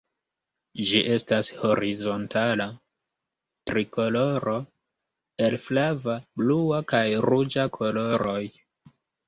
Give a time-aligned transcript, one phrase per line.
[0.91, 2.67] Ĝi estas horizontala
[3.73, 4.55] trikoloro
[5.49, 8.41] el flava, blua kaj ruĝa koloroj.